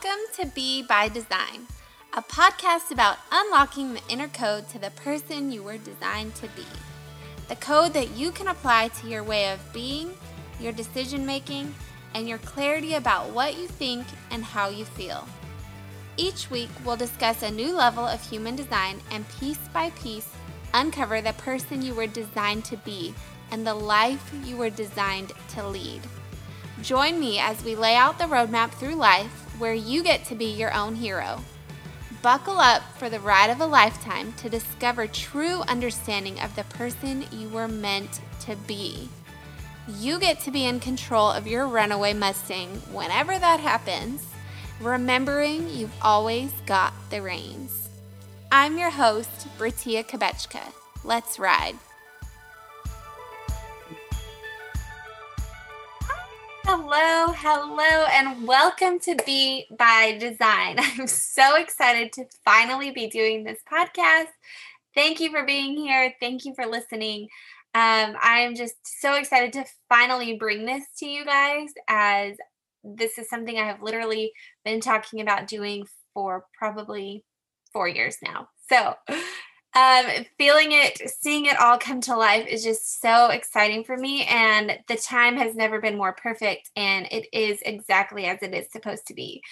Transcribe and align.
Welcome 0.00 0.26
to 0.36 0.46
Be 0.54 0.82
by 0.82 1.08
Design, 1.08 1.66
a 2.12 2.22
podcast 2.22 2.92
about 2.92 3.16
unlocking 3.32 3.94
the 3.94 4.02
inner 4.08 4.28
code 4.28 4.68
to 4.68 4.78
the 4.78 4.90
person 4.90 5.50
you 5.50 5.62
were 5.62 5.78
designed 5.78 6.36
to 6.36 6.46
be. 6.48 6.66
The 7.48 7.56
code 7.56 7.94
that 7.94 8.16
you 8.16 8.30
can 8.30 8.46
apply 8.46 8.88
to 8.88 9.08
your 9.08 9.24
way 9.24 9.50
of 9.50 9.72
being, 9.72 10.12
your 10.60 10.70
decision 10.70 11.26
making, 11.26 11.74
and 12.14 12.28
your 12.28 12.38
clarity 12.38 12.94
about 12.94 13.30
what 13.30 13.58
you 13.58 13.66
think 13.66 14.06
and 14.30 14.44
how 14.44 14.68
you 14.68 14.84
feel. 14.84 15.26
Each 16.16 16.48
week, 16.48 16.70
we'll 16.84 16.96
discuss 16.96 17.42
a 17.42 17.50
new 17.50 17.74
level 17.74 18.06
of 18.06 18.22
human 18.22 18.54
design 18.54 19.00
and 19.10 19.28
piece 19.40 19.66
by 19.72 19.90
piece 19.90 20.28
uncover 20.74 21.20
the 21.20 21.32
person 21.32 21.82
you 21.82 21.94
were 21.94 22.06
designed 22.06 22.64
to 22.66 22.76
be 22.76 23.14
and 23.50 23.66
the 23.66 23.74
life 23.74 24.32
you 24.44 24.56
were 24.56 24.70
designed 24.70 25.32
to 25.54 25.66
lead. 25.66 26.02
Join 26.82 27.18
me 27.18 27.40
as 27.40 27.64
we 27.64 27.74
lay 27.74 27.96
out 27.96 28.18
the 28.18 28.24
roadmap 28.24 28.70
through 28.70 28.94
life 28.94 29.47
where 29.58 29.74
you 29.74 30.02
get 30.02 30.24
to 30.26 30.34
be 30.34 30.46
your 30.46 30.72
own 30.74 30.94
hero. 30.94 31.40
Buckle 32.22 32.58
up 32.58 32.82
for 32.98 33.08
the 33.08 33.20
ride 33.20 33.50
of 33.50 33.60
a 33.60 33.66
lifetime 33.66 34.32
to 34.34 34.48
discover 34.48 35.06
true 35.06 35.60
understanding 35.62 36.40
of 36.40 36.54
the 36.56 36.64
person 36.64 37.24
you 37.30 37.48
were 37.48 37.68
meant 37.68 38.20
to 38.40 38.56
be. 38.66 39.08
You 39.86 40.18
get 40.18 40.40
to 40.40 40.50
be 40.50 40.64
in 40.66 40.80
control 40.80 41.30
of 41.30 41.46
your 41.46 41.66
runaway 41.66 42.12
Mustang 42.12 42.68
whenever 42.92 43.38
that 43.38 43.60
happens, 43.60 44.26
remembering 44.80 45.68
you've 45.70 45.94
always 46.02 46.52
got 46.66 46.92
the 47.10 47.22
reins. 47.22 47.88
I'm 48.50 48.78
your 48.78 48.90
host, 48.90 49.46
Britia 49.56 50.04
Kabechka. 50.04 50.72
Let's 51.04 51.38
ride. 51.38 51.76
Hello, 56.70 57.32
hello, 57.32 58.04
and 58.12 58.46
welcome 58.46 58.98
to 58.98 59.16
Be 59.24 59.66
by 59.78 60.18
Design. 60.20 60.76
I'm 60.78 61.06
so 61.06 61.56
excited 61.56 62.12
to 62.12 62.26
finally 62.44 62.90
be 62.90 63.06
doing 63.08 63.42
this 63.42 63.60
podcast. 63.72 64.26
Thank 64.94 65.18
you 65.18 65.30
for 65.30 65.46
being 65.46 65.78
here. 65.78 66.12
Thank 66.20 66.44
you 66.44 66.52
for 66.54 66.66
listening. 66.66 67.28
Um, 67.74 68.16
I'm 68.20 68.54
just 68.54 68.74
so 69.00 69.14
excited 69.14 69.54
to 69.54 69.64
finally 69.88 70.36
bring 70.36 70.66
this 70.66 70.84
to 70.98 71.06
you 71.06 71.24
guys 71.24 71.70
as 71.88 72.36
this 72.84 73.16
is 73.16 73.30
something 73.30 73.58
I 73.58 73.64
have 73.64 73.80
literally 73.80 74.32
been 74.62 74.82
talking 74.82 75.22
about 75.22 75.48
doing 75.48 75.86
for 76.12 76.44
probably 76.58 77.24
four 77.72 77.88
years 77.88 78.18
now. 78.22 78.50
So, 78.68 78.94
um, 79.74 80.06
feeling 80.38 80.72
it, 80.72 81.00
seeing 81.20 81.46
it 81.46 81.60
all 81.60 81.78
come 81.78 82.00
to 82.02 82.16
life 82.16 82.46
is 82.46 82.64
just 82.64 83.00
so 83.00 83.26
exciting 83.26 83.84
for 83.84 83.96
me. 83.96 84.24
And 84.24 84.78
the 84.88 84.96
time 84.96 85.36
has 85.36 85.54
never 85.54 85.80
been 85.80 85.96
more 85.96 86.14
perfect. 86.14 86.70
And 86.74 87.06
it 87.10 87.26
is 87.32 87.60
exactly 87.62 88.24
as 88.24 88.42
it 88.42 88.54
is 88.54 88.70
supposed 88.72 89.06
to 89.08 89.14
be. 89.14 89.42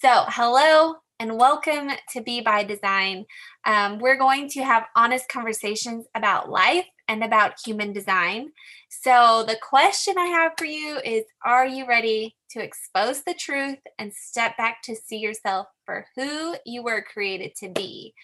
So, 0.00 0.24
hello 0.28 0.96
and 1.18 1.38
welcome 1.38 1.90
to 2.12 2.20
Be 2.20 2.40
by 2.40 2.64
Design. 2.64 3.24
Um, 3.64 3.98
we're 3.98 4.18
going 4.18 4.48
to 4.50 4.64
have 4.64 4.84
honest 4.94 5.28
conversations 5.28 6.06
about 6.14 6.50
life 6.50 6.86
and 7.08 7.22
about 7.22 7.54
human 7.64 7.92
design. 7.92 8.50
So, 8.88 9.44
the 9.46 9.58
question 9.62 10.14
I 10.18 10.26
have 10.26 10.52
for 10.58 10.64
you 10.64 10.98
is 11.04 11.24
Are 11.44 11.66
you 11.66 11.86
ready 11.86 12.36
to 12.50 12.62
expose 12.62 13.22
the 13.22 13.34
truth 13.34 13.78
and 13.98 14.12
step 14.12 14.56
back 14.56 14.82
to 14.84 14.96
see 14.96 15.18
yourself 15.18 15.68
for 15.84 16.06
who 16.16 16.56
you 16.64 16.82
were 16.82 17.02
created 17.02 17.54
to 17.56 17.68
be? 17.68 18.14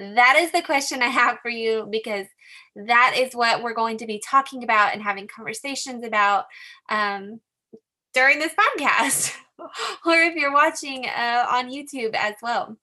That 0.00 0.36
is 0.38 0.50
the 0.50 0.62
question 0.62 1.02
I 1.02 1.08
have 1.08 1.40
for 1.42 1.50
you 1.50 1.86
because 1.90 2.26
that 2.74 3.14
is 3.18 3.34
what 3.34 3.62
we're 3.62 3.74
going 3.74 3.98
to 3.98 4.06
be 4.06 4.22
talking 4.26 4.64
about 4.64 4.94
and 4.94 5.02
having 5.02 5.28
conversations 5.28 6.04
about 6.04 6.46
um, 6.88 7.40
during 8.14 8.38
this 8.38 8.54
podcast, 8.54 9.34
or 9.58 10.14
if 10.14 10.34
you're 10.36 10.54
watching 10.54 11.04
uh, 11.04 11.46
on 11.50 11.70
YouTube 11.70 12.14
as 12.14 12.34
well. 12.42 12.78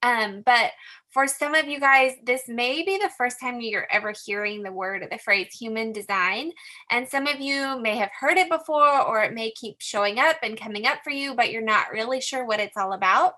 Um, 0.00 0.42
but 0.46 0.70
for 1.10 1.26
some 1.26 1.56
of 1.56 1.66
you 1.66 1.80
guys, 1.80 2.12
this 2.24 2.42
may 2.46 2.84
be 2.84 2.98
the 2.98 3.10
first 3.18 3.40
time 3.40 3.60
you're 3.60 3.88
ever 3.90 4.12
hearing 4.24 4.62
the 4.62 4.70
word 4.70 5.02
or 5.02 5.08
the 5.10 5.18
phrase 5.18 5.52
human 5.52 5.92
design. 5.92 6.52
And 6.90 7.08
some 7.08 7.26
of 7.26 7.40
you 7.40 7.80
may 7.80 7.96
have 7.96 8.10
heard 8.16 8.38
it 8.38 8.48
before, 8.48 9.02
or 9.02 9.22
it 9.24 9.34
may 9.34 9.50
keep 9.50 9.76
showing 9.80 10.20
up 10.20 10.36
and 10.44 10.60
coming 10.60 10.86
up 10.86 10.98
for 11.02 11.10
you, 11.10 11.34
but 11.34 11.50
you're 11.50 11.62
not 11.62 11.90
really 11.90 12.20
sure 12.20 12.44
what 12.44 12.60
it's 12.60 12.76
all 12.76 12.92
about. 12.92 13.32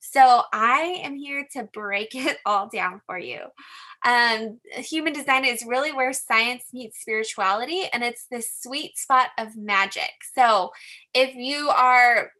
So 0.00 0.42
I 0.52 1.00
am 1.04 1.16
here 1.16 1.46
to 1.52 1.64
break 1.64 2.08
it 2.14 2.38
all 2.44 2.68
down 2.68 3.00
for 3.06 3.18
you. 3.18 3.40
Um, 4.04 4.58
human 4.64 5.12
design 5.12 5.44
is 5.44 5.64
really 5.66 5.92
where 5.92 6.12
science 6.12 6.64
meets 6.72 7.00
spirituality, 7.00 7.84
and 7.92 8.02
it's 8.02 8.26
this 8.30 8.50
sweet 8.62 8.98
spot 8.98 9.28
of 9.38 9.56
magic. 9.56 10.10
So 10.34 10.70
if 11.14 11.34
you 11.34 11.68
are 11.68 12.32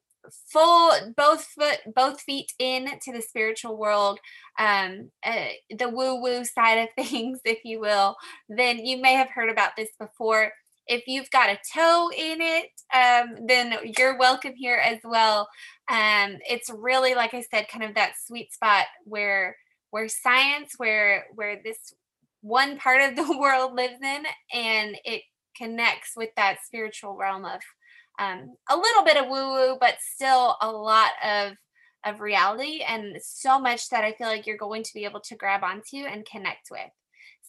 full 0.49 0.93
both 1.17 1.45
foot 1.45 1.79
both 1.95 2.21
feet 2.21 2.53
in 2.59 2.87
to 3.03 3.11
the 3.11 3.23
spiritual 3.23 3.77
world 3.77 4.19
um 4.59 5.11
uh, 5.25 5.49
the 5.79 5.89
woo 5.89 6.21
woo 6.21 6.45
side 6.45 6.75
of 6.75 6.89
things 7.07 7.41
if 7.45 7.59
you 7.65 7.81
will 7.81 8.17
then 8.49 8.85
you 8.85 9.01
may 9.01 9.15
have 9.15 9.31
heard 9.31 9.51
about 9.51 9.71
this 9.77 9.89
before 9.99 10.53
if 10.91 11.07
you've 11.07 11.31
got 11.31 11.49
a 11.49 11.59
toe 11.73 12.11
in 12.15 12.41
it, 12.41 12.71
um, 12.93 13.47
then 13.47 13.75
you're 13.97 14.19
welcome 14.19 14.55
here 14.57 14.83
as 14.85 14.99
well. 15.05 15.49
Um, 15.89 16.39
it's 16.49 16.69
really, 16.69 17.15
like 17.15 17.33
I 17.33 17.43
said, 17.43 17.69
kind 17.69 17.85
of 17.85 17.95
that 17.95 18.15
sweet 18.27 18.53
spot 18.53 18.87
where 19.05 19.57
where 19.93 20.09
science, 20.09 20.75
where 20.77 21.27
where 21.35 21.61
this 21.65 21.95
one 22.43 22.77
part 22.77 23.03
of 23.03 23.15
the 23.15 23.39
world 23.41 23.75
lives 23.75 24.03
in, 24.03 24.25
and 24.53 24.97
it 25.05 25.23
connects 25.57 26.13
with 26.17 26.31
that 26.37 26.59
spiritual 26.65 27.17
realm 27.17 27.45
of 27.45 27.61
um, 28.19 28.57
a 28.69 28.77
little 28.77 29.05
bit 29.05 29.17
of 29.17 29.29
woo 29.29 29.53
woo, 29.53 29.77
but 29.81 29.95
still 30.01 30.57
a 30.61 30.71
lot 30.71 31.13
of 31.25 31.53
of 32.05 32.21
reality 32.21 32.83
and 32.89 33.17
so 33.23 33.61
much 33.61 33.91
that 33.91 34.05
I 34.05 34.13
feel 34.13 34.27
like 34.27 34.47
you're 34.47 34.57
going 34.57 34.83
to 34.83 34.95
be 34.95 35.05
able 35.05 35.21
to 35.21 35.37
grab 35.37 35.63
onto 35.63 35.99
and 35.99 36.27
connect 36.27 36.69
with. 36.71 36.91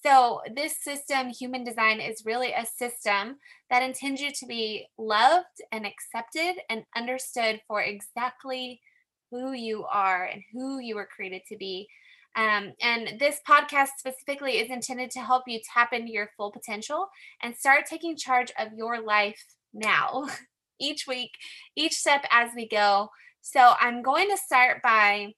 So, 0.03 0.41
this 0.55 0.81
system, 0.81 1.29
human 1.29 1.63
design, 1.63 1.99
is 1.99 2.25
really 2.25 2.53
a 2.53 2.65
system 2.65 3.37
that 3.69 3.83
intends 3.83 4.19
you 4.19 4.31
to 4.31 4.45
be 4.47 4.87
loved 4.97 5.61
and 5.71 5.85
accepted 5.85 6.55
and 6.71 6.83
understood 6.95 7.61
for 7.67 7.81
exactly 7.81 8.81
who 9.29 9.51
you 9.53 9.85
are 9.85 10.25
and 10.25 10.41
who 10.51 10.79
you 10.79 10.95
were 10.95 11.07
created 11.15 11.43
to 11.49 11.57
be. 11.57 11.87
Um, 12.35 12.73
and 12.81 13.19
this 13.19 13.41
podcast 13.47 13.89
specifically 13.99 14.53
is 14.53 14.71
intended 14.71 15.11
to 15.11 15.19
help 15.19 15.43
you 15.45 15.59
tap 15.71 15.93
into 15.93 16.11
your 16.11 16.29
full 16.35 16.51
potential 16.51 17.07
and 17.43 17.55
start 17.55 17.85
taking 17.85 18.17
charge 18.17 18.51
of 18.57 18.69
your 18.75 19.01
life 19.01 19.43
now, 19.71 20.27
each 20.79 21.05
week, 21.07 21.31
each 21.75 21.93
step 21.93 22.25
as 22.31 22.49
we 22.55 22.67
go. 22.67 23.09
So, 23.41 23.73
I'm 23.79 24.01
going 24.01 24.29
to 24.31 24.37
start 24.37 24.81
by 24.81 25.33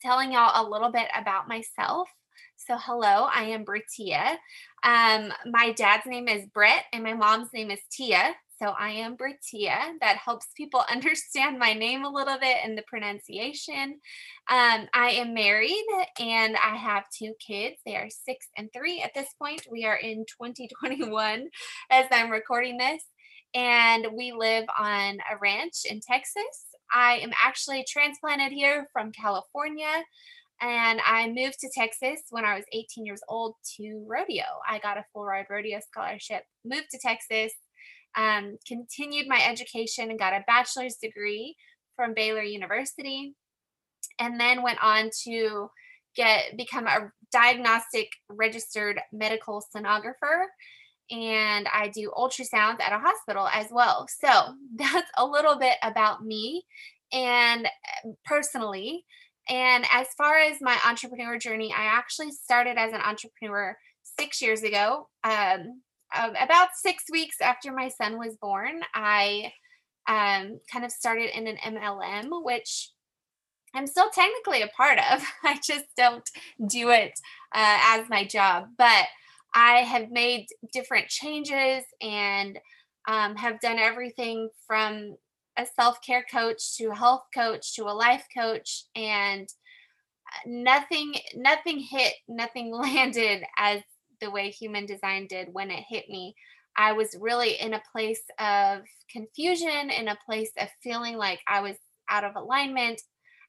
telling 0.00 0.32
y'all 0.32 0.66
a 0.66 0.68
little 0.68 0.90
bit 0.90 1.08
about 1.14 1.46
myself 1.46 2.08
so, 2.72 2.78
hello, 2.86 3.28
I 3.34 3.44
am 3.44 3.66
Britia. 3.66 4.36
Um, 4.82 5.30
my 5.50 5.72
dad's 5.76 6.06
name 6.06 6.26
is 6.26 6.46
Brett, 6.46 6.84
and 6.94 7.04
my 7.04 7.12
mom's 7.12 7.52
name 7.52 7.70
is 7.70 7.80
Tia. 7.90 8.34
So, 8.58 8.68
I 8.78 8.90
am 8.90 9.14
Britia. 9.14 9.98
That 10.00 10.16
helps 10.16 10.46
people 10.56 10.82
understand 10.90 11.58
my 11.58 11.74
name 11.74 12.04
a 12.04 12.10
little 12.10 12.38
bit 12.38 12.56
and 12.64 12.78
the 12.78 12.84
pronunciation. 12.86 14.00
Um, 14.48 14.88
I 14.94 15.10
am 15.18 15.34
married 15.34 15.84
and 16.18 16.56
I 16.56 16.76
have 16.76 17.04
two 17.10 17.34
kids. 17.46 17.76
They 17.84 17.96
are 17.96 18.08
six 18.08 18.46
and 18.56 18.70
three 18.72 19.02
at 19.02 19.12
this 19.14 19.28
point. 19.38 19.66
We 19.70 19.84
are 19.84 19.96
in 19.96 20.24
2021 20.42 21.48
as 21.90 22.06
I'm 22.10 22.30
recording 22.30 22.78
this, 22.78 23.02
and 23.54 24.06
we 24.16 24.32
live 24.32 24.64
on 24.78 25.18
a 25.30 25.36
ranch 25.42 25.82
in 25.84 26.00
Texas. 26.00 26.72
I 26.90 27.18
am 27.18 27.32
actually 27.38 27.84
transplanted 27.86 28.52
here 28.52 28.88
from 28.94 29.12
California. 29.12 30.04
And 30.62 31.00
I 31.04 31.26
moved 31.26 31.58
to 31.60 31.70
Texas 31.76 32.20
when 32.30 32.44
I 32.44 32.54
was 32.54 32.64
18 32.72 33.04
years 33.04 33.20
old 33.28 33.54
to 33.76 34.04
rodeo. 34.08 34.44
I 34.68 34.78
got 34.78 34.96
a 34.96 35.04
full 35.12 35.24
ride 35.24 35.46
rodeo 35.50 35.80
scholarship, 35.80 36.44
moved 36.64 36.86
to 36.92 37.00
Texas, 37.04 37.52
um, 38.16 38.58
continued 38.66 39.26
my 39.26 39.42
education 39.44 40.10
and 40.10 40.18
got 40.18 40.34
a 40.34 40.44
bachelor's 40.46 40.96
degree 41.02 41.56
from 41.96 42.14
Baylor 42.14 42.42
University, 42.42 43.34
and 44.20 44.38
then 44.38 44.62
went 44.62 44.82
on 44.82 45.10
to 45.24 45.68
get 46.14 46.56
become 46.56 46.86
a 46.86 47.10
diagnostic 47.32 48.08
registered 48.28 49.00
medical 49.12 49.64
sonographer 49.74 50.44
and 51.10 51.68
I 51.72 51.88
do 51.88 52.12
ultrasounds 52.16 52.80
at 52.80 52.92
a 52.92 52.98
hospital 52.98 53.46
as 53.52 53.66
well. 53.70 54.06
So 54.08 54.28
that's 54.76 55.10
a 55.16 55.26
little 55.26 55.58
bit 55.58 55.76
about 55.82 56.24
me 56.24 56.64
and 57.12 57.66
eh, 57.66 58.10
personally. 58.24 59.04
And 59.52 59.84
as 59.92 60.06
far 60.16 60.38
as 60.38 60.62
my 60.62 60.78
entrepreneur 60.88 61.36
journey, 61.36 61.74
I 61.76 61.84
actually 61.84 62.30
started 62.30 62.78
as 62.78 62.94
an 62.94 63.02
entrepreneur 63.02 63.76
six 64.18 64.40
years 64.40 64.62
ago. 64.62 65.10
Um, 65.24 65.82
about 66.14 66.68
six 66.74 67.04
weeks 67.12 67.36
after 67.42 67.70
my 67.70 67.88
son 67.88 68.16
was 68.16 68.34
born, 68.40 68.80
I 68.94 69.52
um, 70.08 70.58
kind 70.72 70.86
of 70.86 70.90
started 70.90 71.36
in 71.36 71.46
an 71.46 71.58
MLM, 71.58 72.28
which 72.42 72.92
I'm 73.74 73.86
still 73.86 74.08
technically 74.08 74.62
a 74.62 74.68
part 74.68 74.98
of. 74.98 75.22
I 75.44 75.60
just 75.62 75.84
don't 75.98 76.28
do 76.66 76.88
it 76.88 77.12
uh, 77.54 77.78
as 77.88 78.08
my 78.08 78.24
job. 78.24 78.68
But 78.78 79.04
I 79.54 79.80
have 79.80 80.10
made 80.10 80.46
different 80.72 81.08
changes 81.08 81.84
and 82.00 82.58
um, 83.06 83.36
have 83.36 83.60
done 83.60 83.78
everything 83.78 84.48
from 84.66 85.16
a 85.58 85.66
self-care 85.78 86.24
coach 86.30 86.76
to 86.76 86.86
a 86.86 86.94
health 86.94 87.24
coach 87.34 87.74
to 87.74 87.84
a 87.84 87.92
life 87.92 88.26
coach 88.36 88.84
and 88.96 89.48
uh, 90.28 90.40
nothing 90.46 91.14
nothing 91.36 91.78
hit 91.78 92.14
nothing 92.28 92.72
landed 92.74 93.44
as 93.58 93.82
the 94.20 94.30
way 94.30 94.50
human 94.50 94.86
design 94.86 95.26
did 95.26 95.48
when 95.52 95.70
it 95.70 95.84
hit 95.88 96.08
me. 96.08 96.34
I 96.76 96.92
was 96.92 97.16
really 97.20 97.60
in 97.60 97.74
a 97.74 97.82
place 97.92 98.22
of 98.38 98.82
confusion 99.10 99.90
in 99.90 100.08
a 100.08 100.18
place 100.24 100.52
of 100.58 100.68
feeling 100.82 101.18
like 101.18 101.40
i 101.46 101.60
was 101.60 101.76
out 102.08 102.24
of 102.24 102.36
alignment. 102.36 103.00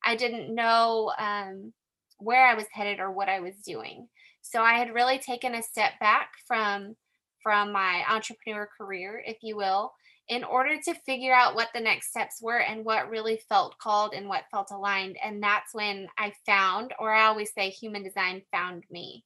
I 0.04 0.16
didn't 0.16 0.54
know 0.54 1.14
um, 1.18 1.72
where 2.18 2.46
i 2.46 2.56
was 2.56 2.66
headed 2.72 3.00
or 3.00 3.12
what 3.12 3.30
i 3.30 3.40
was 3.40 3.56
doing. 3.66 4.08
So 4.42 4.62
i 4.62 4.74
had 4.74 4.94
really 4.94 5.20
taken 5.20 5.56
a 5.56 5.64
step 5.64 5.94
back 6.00 6.32
from 6.48 6.96
from 7.42 7.72
my 7.72 8.04
entrepreneur 8.10 8.68
career 8.78 9.22
if 9.26 9.38
you 9.42 9.56
will 9.56 9.94
in 10.30 10.44
order 10.44 10.78
to 10.82 10.94
figure 11.06 11.34
out 11.34 11.56
what 11.56 11.70
the 11.74 11.82
next 11.82 12.10
steps 12.10 12.42
were 12.42 12.60
and 12.60 12.86
what 12.86 13.10
really 13.10 13.42
felt 13.50 13.78
called 13.78 14.14
and 14.14 14.30
what 14.30 14.46
felt 14.52 14.72
aligned. 14.72 15.18
And 15.24 15.44
that's 15.44 15.74
when 15.74 16.08
I 16.18 16.34
found, 16.46 16.94
or 16.98 17.12
I 17.12 17.26
always 17.26 17.54
say, 17.54 17.70
human 17.70 18.04
design 18.04 18.42
found 18.52 18.86
me. 18.90 19.26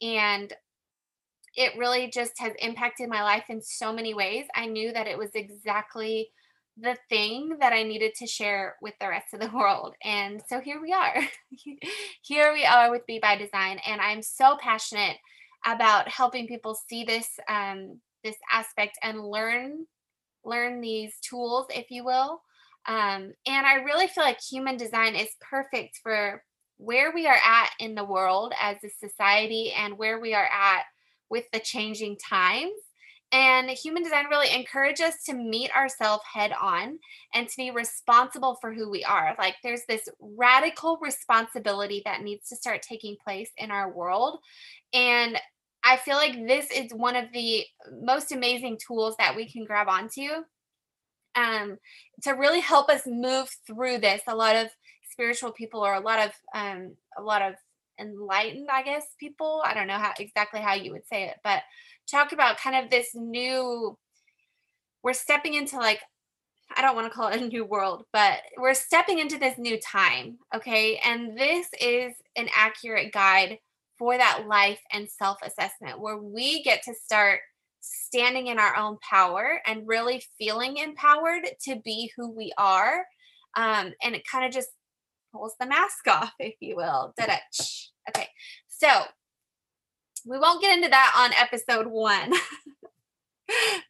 And 0.00 0.52
it 1.54 1.78
really 1.78 2.10
just 2.10 2.32
has 2.38 2.52
impacted 2.58 3.08
my 3.08 3.22
life 3.22 3.44
in 3.48 3.62
so 3.62 3.92
many 3.92 4.14
ways. 4.14 4.46
I 4.56 4.66
knew 4.66 4.92
that 4.92 5.06
it 5.06 5.18
was 5.18 5.30
exactly 5.34 6.30
the 6.78 6.96
thing 7.08 7.58
that 7.60 7.72
I 7.72 7.82
needed 7.82 8.14
to 8.16 8.26
share 8.26 8.76
with 8.80 8.94
the 9.00 9.08
rest 9.08 9.34
of 9.34 9.40
the 9.40 9.50
world. 9.54 9.94
And 10.02 10.42
so 10.48 10.60
here 10.60 10.80
we 10.80 10.92
are. 10.92 11.14
here 12.22 12.52
we 12.52 12.64
are 12.64 12.90
with 12.90 13.06
Be 13.06 13.18
by 13.20 13.36
Design. 13.36 13.78
And 13.86 14.00
I'm 14.00 14.22
so 14.22 14.56
passionate 14.60 15.18
about 15.64 16.08
helping 16.08 16.48
people 16.48 16.76
see 16.88 17.04
this 17.04 17.28
um, 17.48 18.00
this 18.24 18.36
aspect 18.52 18.98
and 19.02 19.24
learn 19.24 19.86
learn 20.44 20.80
these 20.80 21.14
tools, 21.20 21.66
if 21.70 21.90
you 21.90 22.04
will. 22.04 22.42
Um, 22.86 23.32
and 23.46 23.66
I 23.66 23.74
really 23.84 24.08
feel 24.08 24.24
like 24.24 24.40
human 24.40 24.76
design 24.76 25.14
is 25.14 25.28
perfect 25.40 26.00
for 26.02 26.42
where 26.78 27.12
we 27.12 27.26
are 27.26 27.38
at 27.44 27.70
in 27.78 27.94
the 27.94 28.04
world 28.04 28.52
as 28.60 28.76
a 28.82 28.90
society 28.90 29.72
and 29.72 29.96
where 29.96 30.18
we 30.18 30.34
are 30.34 30.48
at 30.52 30.82
with 31.30 31.44
the 31.52 31.60
changing 31.60 32.16
times. 32.18 32.72
And 33.30 33.70
human 33.70 34.02
design 34.02 34.26
really 34.26 34.54
encourages 34.54 35.06
us 35.06 35.22
to 35.24 35.32
meet 35.32 35.74
ourselves 35.74 36.22
head 36.30 36.52
on 36.60 36.98
and 37.32 37.48
to 37.48 37.56
be 37.56 37.70
responsible 37.70 38.58
for 38.60 38.74
who 38.74 38.90
we 38.90 39.04
are. 39.04 39.34
Like 39.38 39.54
there's 39.62 39.86
this 39.88 40.06
radical 40.20 40.98
responsibility 41.00 42.02
that 42.04 42.20
needs 42.20 42.48
to 42.48 42.56
start 42.56 42.82
taking 42.82 43.16
place 43.24 43.48
in 43.56 43.70
our 43.70 43.90
world. 43.90 44.40
And 44.92 45.38
I 45.84 45.96
feel 45.96 46.16
like 46.16 46.46
this 46.46 46.70
is 46.70 46.92
one 46.92 47.16
of 47.16 47.26
the 47.32 47.64
most 48.02 48.32
amazing 48.32 48.78
tools 48.86 49.14
that 49.18 49.34
we 49.34 49.50
can 49.50 49.64
grab 49.64 49.88
onto 49.88 50.28
um, 51.34 51.78
to 52.22 52.32
really 52.32 52.60
help 52.60 52.88
us 52.88 53.02
move 53.06 53.48
through 53.66 53.98
this. 53.98 54.22
A 54.26 54.36
lot 54.36 54.56
of 54.56 54.68
spiritual 55.10 55.52
people 55.52 55.84
or 55.84 55.94
a 55.94 56.00
lot 56.00 56.18
of 56.20 56.32
um, 56.54 56.94
a 57.18 57.22
lot 57.22 57.42
of 57.42 57.54
enlightened, 58.00 58.68
I 58.72 58.82
guess, 58.82 59.04
people. 59.18 59.62
I 59.64 59.74
don't 59.74 59.86
know 59.86 59.98
how 59.98 60.12
exactly 60.18 60.60
how 60.60 60.74
you 60.74 60.92
would 60.92 61.06
say 61.06 61.24
it, 61.24 61.36
but 61.42 61.62
talk 62.10 62.32
about 62.32 62.58
kind 62.58 62.76
of 62.76 62.90
this 62.90 63.10
new. 63.14 63.96
We're 65.02 65.14
stepping 65.14 65.54
into 65.54 65.76
like 65.78 66.00
I 66.76 66.82
don't 66.82 66.94
want 66.94 67.10
to 67.10 67.14
call 67.14 67.28
it 67.28 67.40
a 67.40 67.46
new 67.48 67.64
world, 67.64 68.04
but 68.12 68.38
we're 68.56 68.74
stepping 68.74 69.18
into 69.18 69.38
this 69.38 69.58
new 69.58 69.78
time. 69.80 70.38
Okay. 70.54 71.00
And 71.04 71.36
this 71.36 71.66
is 71.80 72.14
an 72.36 72.48
accurate 72.54 73.12
guide 73.12 73.58
for 74.02 74.18
that 74.18 74.48
life 74.48 74.80
and 74.92 75.08
self 75.08 75.38
assessment 75.44 76.00
where 76.00 76.18
we 76.18 76.60
get 76.64 76.82
to 76.82 76.92
start 76.92 77.38
standing 77.80 78.48
in 78.48 78.58
our 78.58 78.74
own 78.74 78.98
power 79.08 79.60
and 79.64 79.86
really 79.86 80.20
feeling 80.40 80.76
empowered 80.78 81.44
to 81.62 81.76
be 81.84 82.10
who 82.16 82.28
we 82.28 82.52
are. 82.58 83.06
Um, 83.56 83.92
and 84.02 84.16
it 84.16 84.26
kind 84.26 84.44
of 84.44 84.50
just 84.50 84.70
pulls 85.32 85.54
the 85.60 85.66
mask 85.66 86.04
off, 86.08 86.32
if 86.40 86.56
you 86.58 86.74
will. 86.74 87.14
Da-da. 87.16 87.36
Okay, 88.08 88.26
so 88.66 88.88
we 90.26 90.36
won't 90.36 90.60
get 90.60 90.76
into 90.76 90.88
that 90.88 91.14
on 91.16 91.32
episode 91.40 91.86
one. 91.86 92.32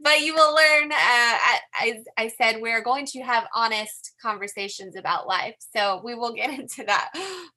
but 0.01 0.21
you 0.21 0.35
will 0.35 0.55
learn, 0.55 0.93
uh, 0.93 1.39
as 1.83 2.05
I 2.17 2.33
said, 2.37 2.61
we're 2.61 2.83
going 2.83 3.07
to 3.07 3.21
have 3.21 3.45
honest 3.55 4.13
conversations 4.21 4.97
about 4.97 5.27
life. 5.27 5.57
So 5.75 6.01
we 6.05 6.15
will 6.15 6.35
get 6.35 6.51
into 6.59 6.85
that. 6.85 7.11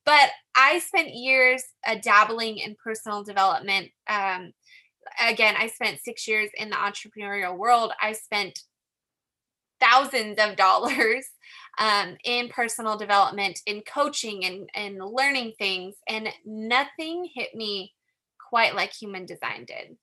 But 0.05 0.29
I 0.55 0.79
spent 0.79 1.13
years 1.13 1.63
uh, 1.87 1.95
dabbling 2.01 2.57
in 2.57 2.75
personal 2.83 3.23
development. 3.23 3.89
Um, 4.07 4.51
again, 5.19 5.55
I 5.57 5.67
spent 5.67 5.99
six 6.03 6.27
years 6.27 6.49
in 6.57 6.69
the 6.69 6.75
entrepreneurial 6.75 7.57
world. 7.57 7.91
I 8.01 8.13
spent 8.13 8.59
thousands 9.79 10.37
of 10.39 10.55
dollars 10.55 11.25
um, 11.77 12.15
in 12.23 12.49
personal 12.49 12.97
development, 12.97 13.59
in 13.65 13.81
coaching, 13.81 14.45
and, 14.45 14.69
and 14.73 14.97
learning 14.97 15.53
things. 15.57 15.95
And 16.07 16.29
nothing 16.45 17.29
hit 17.33 17.53
me 17.53 17.93
quite 18.49 18.75
like 18.75 18.93
human 18.93 19.25
design 19.25 19.65
did. 19.65 19.97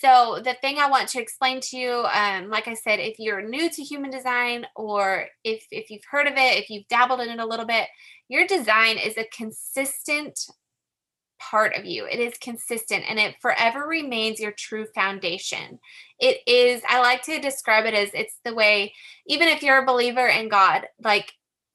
So, 0.00 0.40
the 0.42 0.54
thing 0.62 0.78
I 0.78 0.88
want 0.88 1.08
to 1.10 1.20
explain 1.20 1.60
to 1.60 1.76
you, 1.76 2.04
um, 2.14 2.48
like 2.48 2.66
I 2.66 2.72
said, 2.72 2.98
if 2.98 3.18
you're 3.18 3.46
new 3.46 3.68
to 3.68 3.82
human 3.82 4.10
design 4.10 4.66
or 4.74 5.26
if, 5.44 5.66
if 5.70 5.90
you've 5.90 6.04
heard 6.10 6.26
of 6.26 6.32
it, 6.32 6.58
if 6.58 6.70
you've 6.70 6.88
dabbled 6.88 7.20
in 7.20 7.28
it 7.28 7.38
a 7.38 7.46
little 7.46 7.66
bit, 7.66 7.88
your 8.28 8.46
design 8.46 8.96
is 8.96 9.18
a 9.18 9.28
consistent 9.36 10.38
part 11.38 11.74
of 11.74 11.84
you. 11.84 12.06
It 12.06 12.20
is 12.20 12.38
consistent 12.38 13.04
and 13.06 13.18
it 13.18 13.34
forever 13.42 13.86
remains 13.86 14.40
your 14.40 14.52
true 14.52 14.86
foundation. 14.94 15.78
It 16.18 16.38
is, 16.46 16.82
I 16.88 17.00
like 17.00 17.22
to 17.24 17.38
describe 17.38 17.84
it 17.84 17.94
as 17.94 18.10
it's 18.14 18.38
the 18.44 18.54
way, 18.54 18.94
even 19.26 19.48
if 19.48 19.62
you're 19.62 19.82
a 19.82 19.86
believer 19.86 20.26
in 20.26 20.48
God, 20.48 20.86
like 21.04 21.32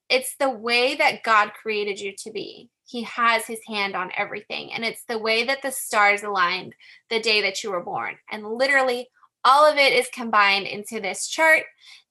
it's 0.10 0.36
the 0.40 0.50
way 0.50 0.96
that 0.96 1.22
God 1.24 1.52
created 1.54 2.00
you 2.00 2.14
to 2.24 2.32
be. 2.32 2.70
He 2.88 3.04
has 3.04 3.46
his 3.46 3.60
hand 3.68 3.96
on 3.96 4.12
everything. 4.18 4.72
And 4.74 4.84
it's 4.84 5.04
the 5.08 5.20
way 5.20 5.44
that 5.46 5.62
the 5.62 5.72
stars 5.72 6.24
aligned 6.24 6.74
the 7.10 7.20
day 7.20 7.42
that 7.42 7.64
you 7.64 7.72
were 7.72 7.84
born. 7.84 8.16
And 8.32 8.48
literally, 8.48 9.10
all 9.44 9.70
of 9.70 9.78
it 9.78 9.94
is 9.94 10.08
combined 10.14 10.68
into 10.68 11.00
this 11.00 11.28
chart 11.28 11.64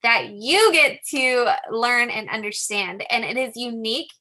that 0.02 0.30
you 0.30 0.72
get 0.72 1.00
to 1.10 1.52
learn 1.70 2.10
and 2.10 2.28
understand. 2.28 3.04
And 3.10 3.24
it 3.24 3.36
is 3.36 3.56
unique 3.56 4.12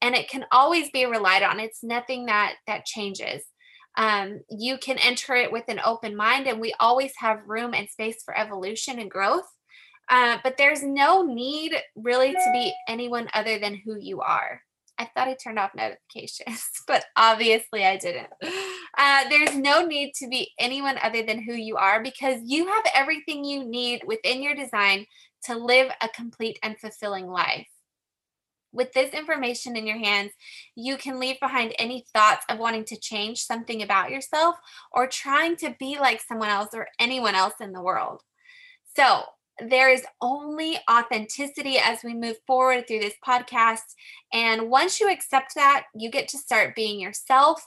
and 0.00 0.14
it 0.14 0.28
can 0.28 0.44
always 0.52 0.90
be 0.90 1.04
relied 1.04 1.42
on. 1.42 1.60
It's 1.60 1.82
nothing 1.82 2.26
that 2.26 2.54
that 2.66 2.84
changes. 2.84 3.42
Um, 3.96 4.40
you 4.50 4.76
can 4.78 4.98
enter 4.98 5.34
it 5.34 5.52
with 5.52 5.64
an 5.68 5.80
open 5.84 6.16
mind, 6.16 6.46
and 6.46 6.60
we 6.60 6.74
always 6.80 7.12
have 7.18 7.48
room 7.48 7.74
and 7.74 7.88
space 7.88 8.22
for 8.24 8.36
evolution 8.36 8.98
and 8.98 9.10
growth. 9.10 9.46
Uh, 10.10 10.38
but 10.42 10.56
there's 10.58 10.82
no 10.82 11.22
need 11.22 11.74
really 11.96 12.32
to 12.32 12.50
be 12.52 12.74
anyone 12.88 13.28
other 13.32 13.58
than 13.58 13.80
who 13.84 13.96
you 13.98 14.20
are. 14.20 14.60
I 14.98 15.06
thought 15.06 15.28
I 15.28 15.34
turned 15.34 15.58
off 15.58 15.74
notifications, 15.74 16.68
but 16.86 17.04
obviously 17.16 17.84
I 17.84 17.96
didn't. 17.96 18.28
Uh, 18.96 19.28
there's 19.28 19.56
no 19.56 19.84
need 19.84 20.12
to 20.16 20.28
be 20.28 20.52
anyone 20.58 20.98
other 21.02 21.22
than 21.22 21.42
who 21.42 21.54
you 21.54 21.76
are 21.76 22.02
because 22.02 22.40
you 22.44 22.66
have 22.66 22.84
everything 22.94 23.44
you 23.44 23.64
need 23.64 24.02
within 24.06 24.42
your 24.42 24.54
design 24.54 25.06
to 25.44 25.56
live 25.56 25.90
a 26.00 26.08
complete 26.08 26.58
and 26.62 26.78
fulfilling 26.78 27.26
life. 27.26 27.66
With 28.72 28.92
this 28.92 29.12
information 29.12 29.76
in 29.76 29.86
your 29.86 29.98
hands, 29.98 30.32
you 30.74 30.96
can 30.96 31.20
leave 31.20 31.38
behind 31.38 31.74
any 31.78 32.04
thoughts 32.12 32.44
of 32.48 32.58
wanting 32.58 32.84
to 32.86 32.98
change 32.98 33.38
something 33.38 33.82
about 33.82 34.10
yourself 34.10 34.56
or 34.92 35.06
trying 35.06 35.56
to 35.56 35.76
be 35.78 35.98
like 35.98 36.20
someone 36.20 36.48
else 36.48 36.70
or 36.72 36.88
anyone 36.98 37.36
else 37.36 37.54
in 37.60 37.72
the 37.72 37.82
world. 37.82 38.22
So, 38.96 39.24
there 39.58 39.90
is 39.90 40.04
only 40.20 40.78
authenticity 40.90 41.78
as 41.78 42.02
we 42.02 42.14
move 42.14 42.36
forward 42.46 42.86
through 42.86 43.00
this 43.00 43.14
podcast. 43.26 43.94
And 44.32 44.68
once 44.68 45.00
you 45.00 45.10
accept 45.10 45.54
that, 45.54 45.84
you 45.94 46.10
get 46.10 46.28
to 46.28 46.38
start 46.38 46.74
being 46.74 47.00
yourself. 47.00 47.66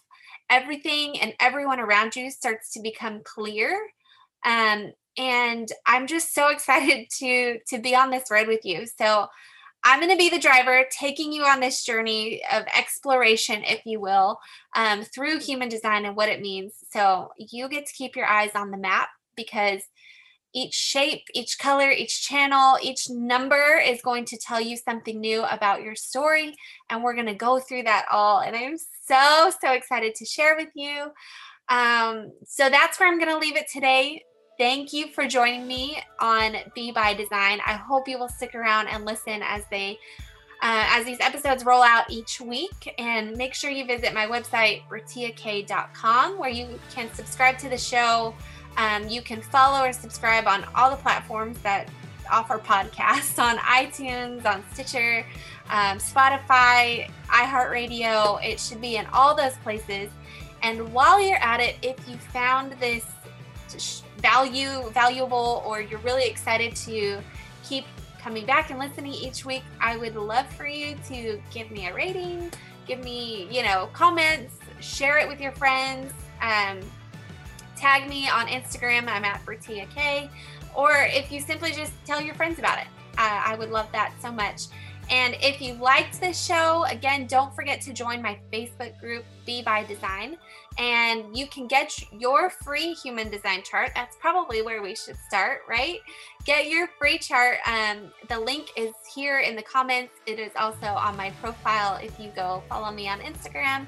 Everything 0.50 1.20
and 1.20 1.34
everyone 1.39 1.79
around 1.79 2.15
you 2.15 2.29
starts 2.29 2.72
to 2.74 2.82
become 2.82 3.22
clear. 3.24 3.79
Um, 4.46 4.94
and 5.17 5.70
I'm 5.86 6.08
just 6.08 6.34
so 6.34 6.50
excited 6.51 7.08
to 7.20 7.60
to 7.70 7.79
be 7.79 7.96
on 7.96 8.12
this 8.12 8.29
road 8.29 8.48
with 8.48 8.65
you. 8.65 8.86
So 8.86 9.27
I'm 9.84 10.00
going 10.00 10.12
to 10.12 10.17
be 10.17 10.29
the 10.29 10.39
driver 10.39 10.86
taking 10.91 11.32
you 11.32 11.44
on 11.44 11.60
this 11.62 11.86
journey 11.86 12.41
of 12.51 12.65
exploration, 12.77 13.63
if 13.63 13.86
you 13.86 14.01
will, 14.01 14.39
um, 14.75 15.03
through 15.03 15.39
human 15.39 15.70
design 15.70 16.03
and 16.03 16.15
what 16.15 16.29
it 16.29 16.41
means. 16.41 16.74
So 16.91 17.29
you 17.38 17.70
get 17.70 17.86
to 17.86 17.94
keep 17.94 18.15
your 18.15 18.25
eyes 18.25 18.51
on 18.53 18.72
the 18.72 18.77
map 18.77 19.08
because 19.38 19.84
each 20.58 20.74
shape, 20.74 21.24
each 21.36 21.60
color, 21.60 21.92
each 21.92 22.24
channel, 22.28 22.80
each 22.82 23.12
number 23.12 23.80
is 23.86 24.02
going 24.02 24.26
to 24.26 24.38
tell 24.38 24.60
you 24.60 24.76
something 24.76 25.22
new 25.22 25.44
about 25.44 25.84
your 25.84 25.96
story. 25.96 26.56
And 26.90 27.04
we're 27.04 27.14
going 27.14 27.28
to 27.28 27.36
go 27.36 27.60
through 27.60 27.84
that 27.84 28.08
all. 28.12 28.40
And 28.40 28.56
I'm 28.56 28.76
so, 29.06 29.52
so 29.62 29.74
excited 29.74 30.16
to 30.16 30.26
share 30.26 30.56
with 30.56 30.70
you. 30.74 31.12
Um, 31.70 32.32
so 32.44 32.72
that's 32.72 33.00
where 33.00 33.08
I'm 33.08 33.20
going 33.20 33.32
to 33.32 33.38
leave 33.38 33.56
it 33.56 33.68
today. 33.72 34.24
Thank 34.58 34.94
you 34.94 35.10
for 35.10 35.28
joining 35.28 35.68
me 35.68 36.02
on 36.20 36.56
Be 36.74 36.92
by 36.92 37.14
Design. 37.14 37.60
I 37.64 37.74
hope 37.74 38.08
you 38.08 38.18
will 38.18 38.28
stick 38.28 38.56
around 38.56 38.88
and 38.88 39.06
listen 39.06 39.44
as 39.44 39.62
they 39.70 40.00
uh, 40.64 40.86
as 40.90 41.06
these 41.06 41.20
episodes 41.20 41.64
roll 41.66 41.84
out 41.84 42.10
each 42.10 42.42
week. 42.42 42.96
And 42.98 43.38
make 43.38 43.54
sure 43.54 43.70
you 43.70 43.86
visit 43.86 44.12
my 44.16 44.26
website, 44.26 44.82
ratiak.com, 44.90 46.40
where 46.40 46.50
you 46.50 46.80
can 46.92 47.14
subscribe 47.14 47.60
to 47.60 47.70
the 47.70 47.78
show, 47.78 48.34
um, 48.78 49.10
you 49.10 49.22
can 49.22 49.42
follow 49.42 49.86
or 49.86 49.92
subscribe 49.92 50.48
on 50.48 50.66
all 50.76 50.90
the 50.90 50.98
platforms 50.98 51.58
that 51.60 51.90
offer 52.32 52.58
podcasts 52.58 53.42
on 53.42 53.58
iTunes, 53.58 54.46
on 54.46 54.64
Stitcher, 54.74 55.26
um, 55.70 55.98
Spotify, 55.98 57.10
iHeartRadio. 57.28 58.44
It 58.44 58.60
should 58.60 58.82
be 58.82 58.98
in 58.98 59.06
all 59.08 59.36
those 59.36 59.58
places. 59.58 60.10
And 60.62 60.92
while 60.94 61.22
you're 61.22 61.44
at 61.44 61.60
it, 61.60 61.76
if 61.82 61.98
you 62.08 62.18
found 62.18 62.74
this 62.74 63.06
value 64.18 64.90
valuable 64.92 65.64
or 65.66 65.82
you're 65.82 66.00
really 66.00 66.28
excited 66.28 66.76
to 66.76 67.22
keep 67.64 67.86
coming 68.20 68.46
back 68.46 68.70
and 68.70 68.80
listening 68.80 69.14
each 69.14 69.46
week, 69.46 69.64
I 69.80 69.98
would 69.98 70.16
love 70.16 70.48
for 70.54 70.68
you 70.68 70.98
to 71.08 71.40
give 71.54 71.70
me 71.72 71.88
a 71.88 71.94
rating, 71.94 72.52
give 72.88 73.04
me, 73.04 73.48
you 73.52 73.64
know, 73.64 73.90
comments, 73.94 74.56
share 74.80 75.18
it 75.18 75.28
with 75.28 75.40
your 75.40 75.52
friends. 75.54 76.14
Um, 76.42 76.80
tag 77.78 78.10
me 78.10 78.28
on 78.28 78.48
Instagram. 78.48 79.08
I'm 79.08 79.24
at 79.24 79.46
Britia 79.46 79.88
K. 79.94 80.30
Or 80.76 80.92
if 81.10 81.32
you 81.32 81.40
simply 81.40 81.72
just 81.72 81.94
tell 82.06 82.22
your 82.22 82.36
friends 82.36 82.60
about 82.60 82.80
it, 82.80 82.88
uh, 83.18 83.42
I 83.46 83.56
would 83.56 83.70
love 83.70 83.88
that 83.94 84.14
so 84.22 84.32
much. 84.32 84.68
And 85.10 85.36
if 85.42 85.62
you 85.62 85.74
liked 85.76 86.20
this 86.20 86.46
show, 86.46 86.84
again, 86.90 87.28
don't 87.28 87.56
forget 87.56 87.80
to 87.82 87.94
join 87.94 88.22
my 88.22 88.38
Facebook 88.52 89.00
group, 89.00 89.24
Be 89.46 89.62
by 89.62 89.86
Design, 89.86 90.38
and 90.78 91.36
you 91.36 91.48
can 91.48 91.66
get 91.66 91.98
your 92.12 92.50
free 92.50 92.94
human 92.94 93.30
design 93.30 93.64
chart. 93.64 93.92
That's 93.96 94.18
probably 94.18 94.62
where 94.62 94.82
we 94.82 94.96
should 94.96 95.16
start, 95.28 95.62
right? 95.68 96.00
Get 96.44 96.68
your 96.68 96.88
free 97.00 97.18
chart. 97.18 97.60
Um, 97.66 98.12
the 98.28 98.38
link 98.38 98.72
is 98.76 98.92
here 99.16 99.40
in 99.40 99.56
the 99.56 99.64
comments. 99.64 100.14
It 100.26 100.40
is 100.40 100.52
also 100.58 100.88
on 100.88 101.16
my 101.16 101.32
profile 101.42 101.98
if 102.04 102.20
you 102.20 102.32
go 102.36 102.62
follow 102.68 102.92
me 102.92 103.08
on 103.08 103.20
Instagram. 103.22 103.88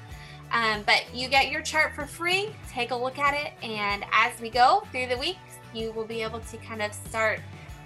Um, 0.52 0.82
but 0.84 1.04
you 1.14 1.28
get 1.28 1.50
your 1.50 1.62
chart 1.62 1.94
for 1.94 2.06
free. 2.06 2.50
Take 2.68 2.90
a 2.90 2.96
look 2.96 3.18
at 3.18 3.34
it, 3.34 3.52
and 3.62 4.04
as 4.12 4.40
we 4.40 4.50
go 4.50 4.82
through 4.90 5.06
the 5.06 5.18
week, 5.18 5.38
you 5.72 5.92
will 5.92 6.04
be 6.04 6.22
able 6.22 6.40
to 6.40 6.56
kind 6.58 6.82
of 6.82 6.92
start 6.92 7.40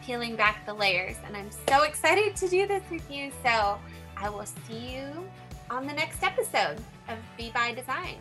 peeling 0.04 0.36
back 0.36 0.64
the 0.66 0.72
layers. 0.72 1.16
And 1.26 1.36
I'm 1.36 1.50
so 1.68 1.82
excited 1.82 2.36
to 2.36 2.48
do 2.48 2.66
this 2.66 2.82
with 2.90 3.10
you. 3.10 3.30
So 3.42 3.78
I 4.16 4.28
will 4.28 4.46
see 4.46 4.94
you 4.94 5.28
on 5.70 5.86
the 5.86 5.92
next 5.92 6.22
episode 6.22 6.78
of 7.08 7.18
Be 7.36 7.50
by 7.50 7.72
Design. 7.74 8.16